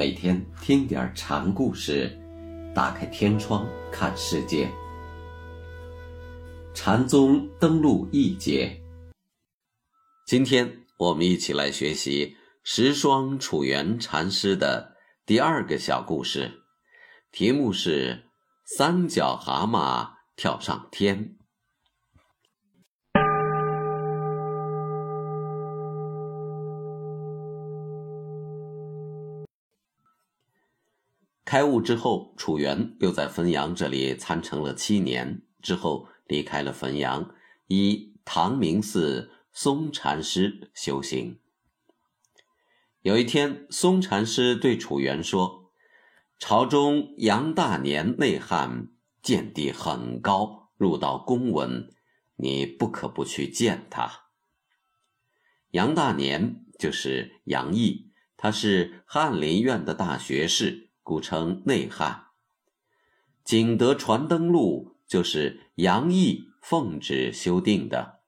[0.00, 2.18] 每天听点禅故事，
[2.74, 4.66] 打开天窗看世界。
[6.72, 8.80] 禅宗登陆一节，
[10.26, 16.50] 今天我们一起来学习十双楚原禅师的第二个小故事，
[17.30, 18.24] 题目是
[18.78, 21.36] “三脚蛤蟆跳上天”。
[31.50, 37.34] 开悟之后，楚原又在汾阳这里参禅了七年，之后离开了汾阳，
[37.66, 41.40] 依唐明寺松禅师修行。
[43.02, 45.72] 有一天，松禅师对楚原说
[46.38, 48.86] ：“朝中杨大年内汉，
[49.20, 51.90] 见地很高，入到公文，
[52.36, 54.26] 你不可不去见他。”
[55.72, 60.86] 杨大年就是杨毅，他是翰林院的大学士。
[61.10, 62.26] 古称内汉，
[63.42, 68.20] 景德传灯录就是杨毅奉旨修订的。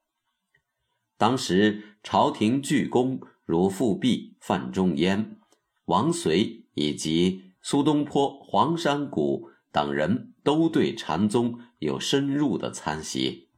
[1.17, 5.39] 当时朝廷巨公如富弼、范仲淹、
[5.85, 13.49] 王绥以及苏东坡、黄山谷等人都对禅宗有深入的参习。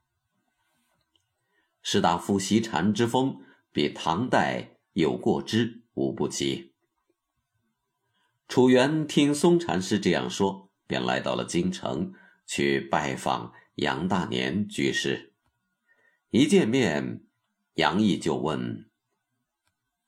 [1.81, 3.41] 士大夫习禅之风，
[3.73, 6.74] 比唐代有过之无不及。
[8.47, 12.13] 楚原听松禅师这样说，便来到了京城
[12.47, 15.33] 去拜访杨大年居士。
[16.31, 17.25] 一见面，
[17.75, 18.89] 杨毅就问：“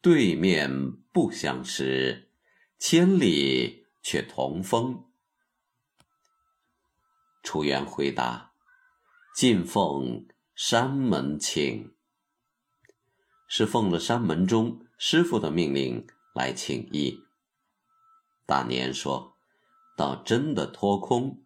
[0.02, 2.30] 对面不相识，
[2.78, 5.06] 千里却同风。”
[7.42, 8.52] 楚原回答
[9.34, 11.94] ：“进奉山门请，
[13.48, 17.22] 是奉了山门中师傅的命令来请益。”
[18.46, 19.36] 大年说
[19.98, 21.42] ：“倒真的脱空。”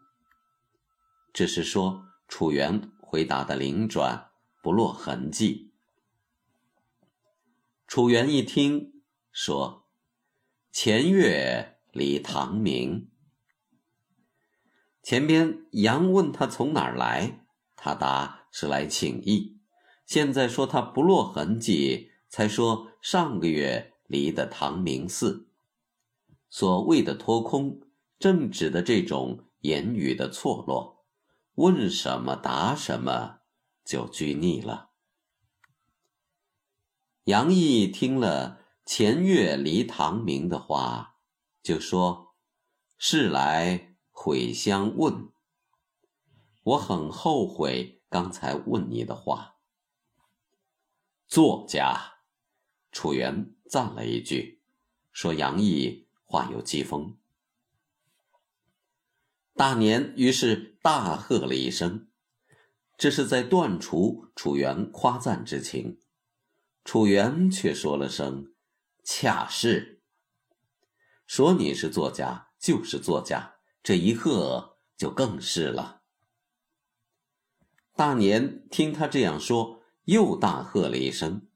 [1.33, 4.31] 只是说楚原回答的灵转，
[4.63, 5.73] 不落痕迹。
[7.87, 9.03] 楚原一听，
[9.33, 9.87] 说
[10.71, 13.11] ：“前月离唐明。”
[15.03, 19.59] 前边杨问他从哪儿来，他答是来请益。
[20.05, 25.50] 现在说他不落痕迹，才说上个月离的唐明寺。
[26.51, 27.81] 所谓的脱空，
[28.19, 31.07] 正指的这种言语的错落，
[31.55, 33.39] 问什么答什么，
[33.85, 34.91] 就拘泥了。
[37.25, 41.21] 杨毅听了前月离唐明的话，
[41.63, 42.35] 就说
[42.99, 45.31] ：“是来悔相问。
[46.65, 49.59] 我很后悔刚才问你的话。”
[51.29, 52.15] 作家
[52.91, 54.61] 楚原赞了一句，
[55.13, 57.19] 说：“杨毅。”话有疾风，
[59.55, 62.09] 大年于是大喝了一声，
[62.97, 65.99] 这是在断除楚原夸赞之情。
[66.85, 68.55] 楚原却说了声
[69.03, 70.05] ：“恰是。”
[71.27, 76.03] 说你是作家就是作家，这一喝就更是了。
[77.97, 81.49] 大年听他这样说，又大喝了一声。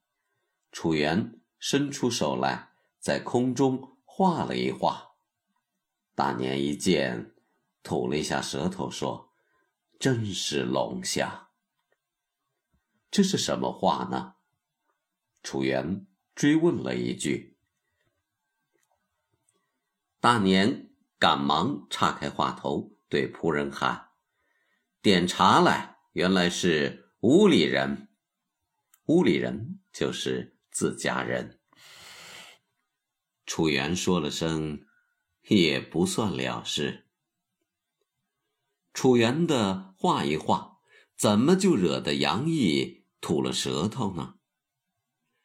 [0.73, 3.94] 楚原伸出手来，在空中。
[4.17, 5.17] 画了一画，
[6.15, 7.35] 大年一见，
[7.83, 9.33] 吐了一下舌头，说
[9.99, 11.49] ：“真是龙虾。”
[13.11, 14.37] 这是什么画呢？
[15.43, 17.59] 楚原追问了一句。
[20.21, 24.11] 大年赶忙岔开话头，对仆人喊
[25.03, 28.11] ：“点茶来！”原来是屋里人，
[29.07, 31.61] 屋里人就是自家人。
[33.47, 34.87] 楚原说了声
[35.49, 37.07] ：“也不算了事。”
[38.95, 40.79] 楚原的画一画，
[41.17, 44.37] 怎么就惹得杨毅吐了舌头呢？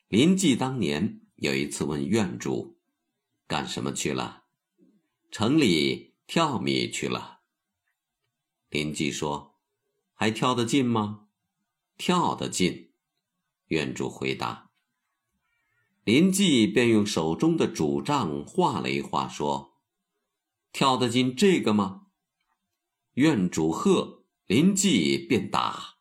[0.07, 2.79] 林记当年有一次问院主
[3.47, 4.45] ：“干什么去了？”
[5.31, 7.41] 城里跳米去了。
[8.69, 9.59] 林记说
[10.13, 11.27] ：“还跳得进吗
[11.97, 12.93] ？”“跳得进。”
[13.67, 14.68] 院主回答。
[16.03, 19.77] 林记便用手中的拄杖画了一画，说
[20.73, 22.07] ：“跳得进这个吗？”
[23.13, 25.97] 院主贺，林记便打。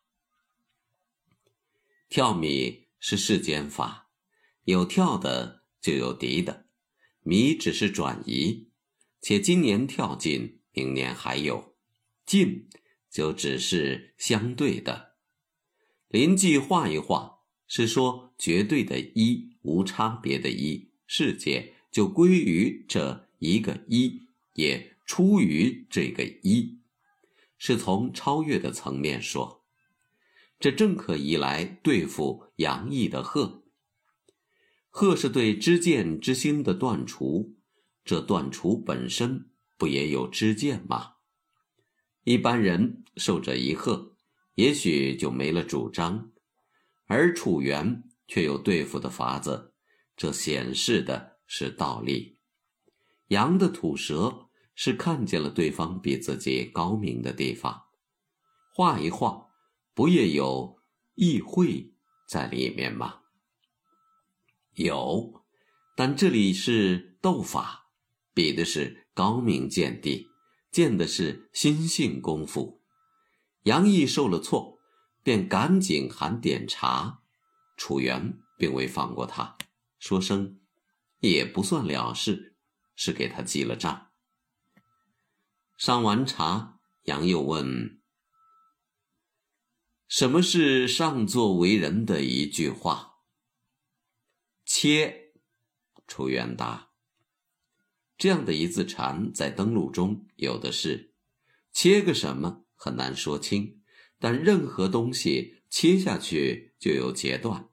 [2.07, 4.09] 跳米是世间法，
[4.63, 6.65] 有跳的就有敌的，
[7.21, 8.69] 米只是转移，
[9.21, 11.75] 且今年跳进，明年还有
[12.25, 12.67] 进，
[13.11, 15.17] 就只是相对的。
[16.07, 19.48] 林记画一画，是说绝对的一。
[19.61, 26.79] 无差别的一世界就归于这一个一，也出于这个一，
[27.57, 29.65] 是从超越的层面说。
[30.59, 33.63] 这正可以来对付杨毅的鹤。
[34.89, 37.55] 鹤是对知见之心的断除，
[38.03, 41.13] 这断除本身不也有知见吗？
[42.23, 44.15] 一般人受这一鹤，
[44.55, 46.31] 也许就没了主张，
[47.05, 49.73] 而楚原却有对付的法子，
[50.15, 52.37] 这显示的是道理。
[53.29, 57.87] 羊的吐舌是看见了对方比自己高明的地方，
[58.73, 59.47] 画一画。
[59.95, 60.79] 不也有
[61.15, 61.91] 意会
[62.25, 63.19] 在里面吗？
[64.75, 65.43] 有，
[65.93, 67.89] 但这里是斗法，
[68.33, 70.29] 比的是高明见地，
[70.71, 72.81] 见的是心性功夫。
[73.63, 74.79] 杨毅受了挫，
[75.21, 77.18] 便赶紧喊点茶。
[77.79, 79.57] 楚原并未放过他，
[79.99, 80.59] 说声
[81.19, 82.57] 也不算了事，
[82.93, 84.11] 是给他记了账。
[85.77, 88.01] 上完茶，杨又问。
[90.09, 93.21] 什么是上座为人的一句话？
[94.65, 95.31] 切，
[96.05, 96.89] 楚元答。
[98.17, 101.13] 这样的一字禅在登录中有的是，
[101.71, 103.81] 切个什么很难说清，
[104.19, 107.68] 但任何东西切下去就有截断，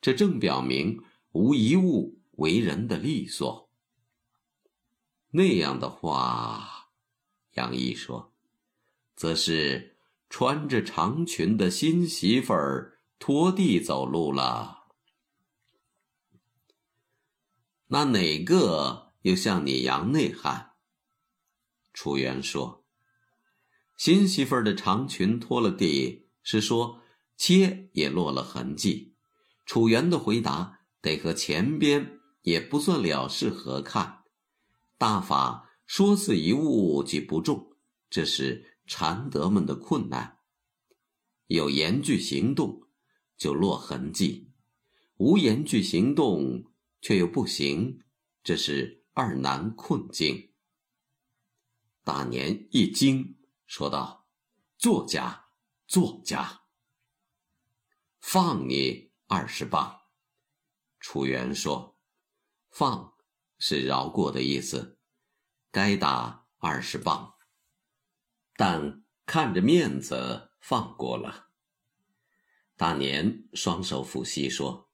[0.00, 1.02] 这正表明
[1.32, 3.70] 无一物为人的利索。
[5.30, 6.90] 那样的话，
[7.52, 8.34] 杨毅说，
[9.14, 9.96] 则是。
[10.30, 14.88] 穿着长裙的新媳妇儿拖地走路了，
[17.86, 20.72] 那哪个又像你杨内涵？
[21.94, 22.84] 楚原说
[23.96, 27.00] ：“新媳妇儿的长裙拖了地，是说
[27.34, 29.16] 切也落了痕迹。”
[29.68, 34.24] 楚原的回答得和前边也不算了事合看。
[34.96, 37.76] 大法说似一物即不中，
[38.10, 38.74] 这是。
[38.90, 40.38] 禅德们的困难，
[41.46, 42.88] 有言句行动
[43.36, 44.50] 就落痕迹，
[45.18, 46.72] 无言句行动
[47.02, 48.00] 却又不行，
[48.42, 50.54] 这是二难困境。
[52.02, 53.36] 大年一惊，
[53.66, 54.26] 说道
[54.78, 55.50] ：“作家，
[55.86, 56.62] 作家，
[58.18, 60.00] 放你二十磅。”
[60.98, 61.96] 楚原说
[62.70, 63.14] ：“放
[63.58, 64.98] 是饶过的意思，
[65.70, 67.36] 该打二十棒。”
[68.56, 71.50] 但看着面子放过了。
[72.76, 74.90] 大年双手抚膝说：“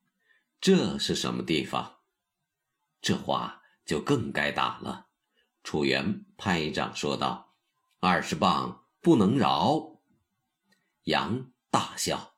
[0.61, 2.01] 这是什么地方？”
[3.01, 5.09] 这话就更该打了。
[5.63, 7.55] 楚原拍掌说道
[8.01, 10.01] ：“二十棒不能饶。”
[11.05, 12.34] 杨大笑。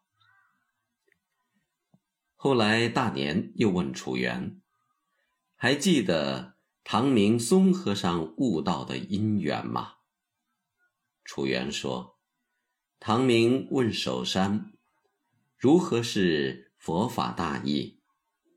[2.38, 4.60] 后来大年又问楚原
[5.56, 9.94] ：“还记得唐明松和尚悟道的因缘吗？”
[11.24, 12.18] 楚原说
[13.00, 14.72] ：“唐明问守山，
[15.56, 18.00] 如何是佛法大义？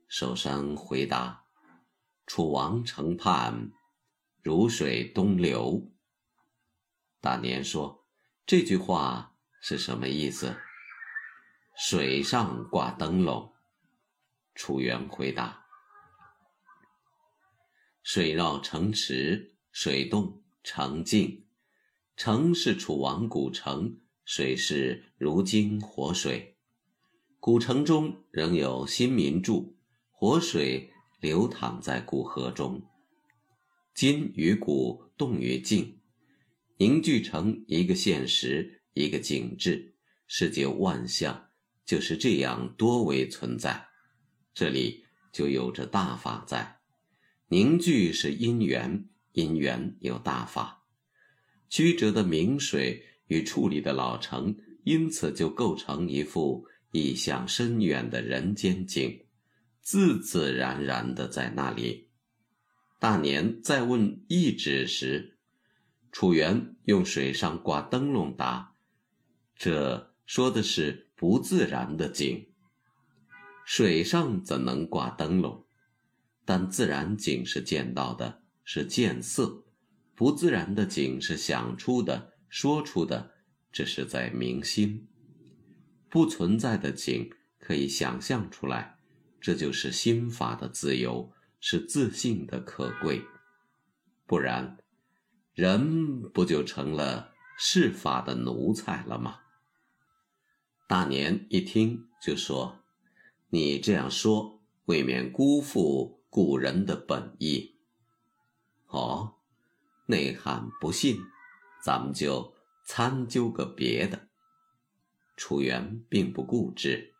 [0.07, 1.45] 守山回答
[2.27, 3.71] ：‘楚王城畔，
[4.43, 5.89] 如水东流。’
[7.21, 8.05] 大年说
[8.45, 10.57] ：‘这句话是什么意思？’
[11.75, 13.55] 水上挂灯笼。
[14.59, 15.67] 楚原回答
[18.03, 21.45] ：‘水绕城池，水动城静。’”
[22.17, 26.57] 城是楚王古城，水是如今活水。
[27.39, 29.77] 古城中仍有新民住，
[30.11, 32.81] 活水流淌在古河中。
[33.93, 36.01] 今与古动于静，
[36.75, 39.95] 凝聚成一个现实，一个景致。
[40.27, 41.49] 世界万象
[41.85, 43.88] 就是这样多维存在。
[44.53, 46.79] 这里就有着大法在，
[47.47, 50.83] 凝聚是因缘，因缘有大法。
[51.69, 59.25] 曲折的明水与矗立的老城，因此就构成一幅意象深远的人间景，
[59.81, 62.09] 自自然然的在那里。
[62.99, 65.37] 大年在问意旨时，
[66.11, 68.75] 楚原用水上挂灯笼答
[69.55, 72.48] ：“这说的是不自然的景，
[73.71, 75.63] 水上怎能挂灯笼？
[76.43, 79.63] 但自然景是见到的，是见色。”
[80.17, 83.35] 不自然的景是想出的、说出的，
[83.71, 85.07] 这是在明心；
[86.09, 88.97] 不存在的景可以想象出来，
[89.39, 93.21] 这就是心法的自由，是自信的可贵。
[94.25, 94.79] 不然，
[95.53, 99.41] 人不就成了世法的奴才了吗？
[100.87, 102.78] 大年一听就说
[103.49, 107.75] ：“你这样说，未免辜负古人的本意。”
[108.87, 109.35] 哦，
[110.07, 111.17] 内涵不信，
[111.83, 112.53] 咱们就
[112.85, 114.27] 参究个别的。
[115.35, 117.13] 楚原并不固执。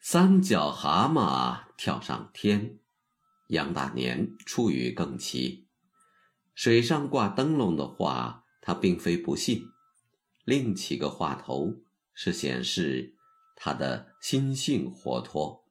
[0.00, 2.78] 三脚蛤蟆跳上天，
[3.48, 5.66] 杨大年出语更奇。
[6.54, 9.66] 水上挂灯笼的话，他并非不信，
[10.44, 11.74] 另起个话头，
[12.12, 13.13] 是显示
[13.56, 15.64] 他的心性活脱。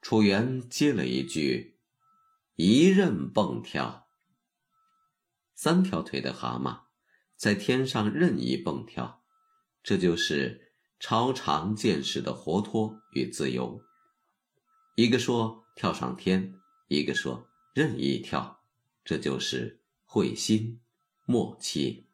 [0.00, 1.78] 楚原接了一句
[2.56, 4.06] ：“一任蹦跳。”
[5.56, 6.82] 三条腿的蛤蟆
[7.36, 9.22] 在天上任意蹦跳，
[9.82, 13.80] 这就是超常见识的活脱与自由。
[14.96, 16.54] 一个说跳上天，
[16.88, 18.62] 一个说任意跳，
[19.04, 20.80] 这就是会心
[21.24, 22.06] 默契。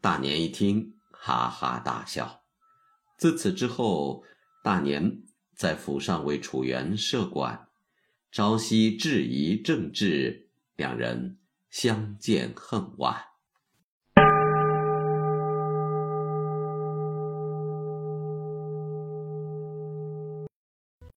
[0.00, 0.93] 大年一听，
[1.24, 2.42] 哈哈大笑。
[3.16, 4.22] 自此之后，
[4.62, 5.22] 大年。
[5.56, 7.68] 在府上为楚原设馆，
[8.32, 11.38] 朝夕质疑政治，两人
[11.70, 13.33] 相见恨晚。